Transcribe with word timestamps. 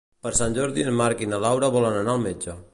Per 0.27 0.29
Sant 0.37 0.55
Jordi 0.57 0.85
en 0.93 0.97
Marc 1.03 1.21
i 1.25 1.29
na 1.35 1.41
Laura 1.45 1.71
volen 1.79 2.01
anar 2.01 2.17
al 2.19 2.27
metge. 2.29 2.61